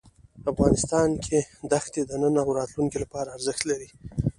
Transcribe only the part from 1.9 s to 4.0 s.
د نن او راتلونکي لپاره ارزښت لري.